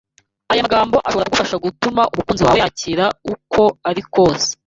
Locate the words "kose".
4.13-4.49